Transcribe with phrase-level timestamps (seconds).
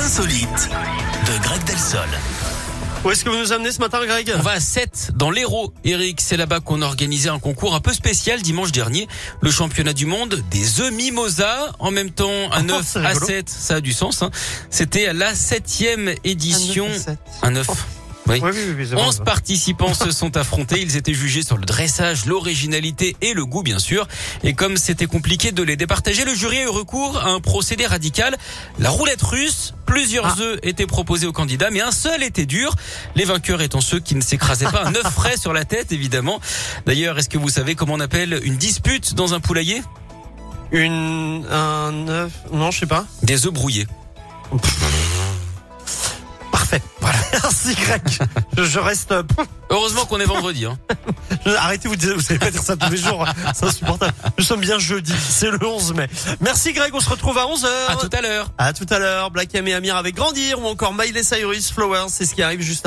[0.00, 0.70] insolites
[1.26, 2.08] de Greg Delsol.
[3.04, 4.32] Où est-ce que vous nous amenez ce matin, Greg?
[4.36, 5.72] On va à 7 dans l'Hérault.
[5.84, 9.06] Eric, c'est là-bas qu'on a organisé un concours un peu spécial dimanche dernier.
[9.40, 11.72] Le championnat du monde des œufs mimosa.
[11.78, 13.26] En même temps, un Oh, œuf à rigolo.
[13.26, 14.22] 7, ça a du sens.
[14.22, 14.30] Hein.
[14.70, 16.88] C'était la septième édition.
[17.42, 17.68] Un Un œuf.
[18.28, 18.40] Oui.
[18.42, 19.04] Oui, oui, oui, c'est vrai.
[19.06, 20.80] 11 participants se sont affrontés.
[20.80, 24.06] Ils étaient jugés sur le dressage, l'originalité et le goût, bien sûr.
[24.44, 27.86] Et comme c'était compliqué de les départager, le jury a eu recours à un procédé
[27.86, 28.36] radical.
[28.78, 29.74] La roulette russe.
[29.86, 30.42] Plusieurs Ah.
[30.42, 32.74] œufs étaient proposés aux candidats, mais un seul était dur.
[33.14, 36.40] Les vainqueurs étant ceux qui ne s'écrasaient pas un œuf frais sur la tête, évidemment.
[36.84, 39.82] D'ailleurs, est-ce que vous savez comment on appelle une dispute dans un poulailler?
[40.72, 43.06] Une, un œuf, non, je sais pas.
[43.22, 43.86] Des œufs brouillés.
[47.42, 48.02] Merci, Greg.
[48.56, 49.22] je, je reste, euh,
[49.70, 50.78] Heureusement qu'on est vendredi, hein.
[51.58, 53.26] arrêtez, vous, vous savez pas dire ça tous les jours.
[53.54, 54.14] C'est insupportable.
[54.38, 55.12] Nous sommes bien jeudi.
[55.28, 56.08] C'est le 11 mai.
[56.40, 56.90] Merci, Greg.
[56.94, 57.66] On se retrouve à 11h.
[57.88, 58.50] À tout à l'heure.
[58.56, 59.30] À tout à l'heure.
[59.30, 62.06] Black M et Amir avec Grandir ou encore Miley Cyrus Flowers.
[62.08, 62.76] C'est ce qui arrive juste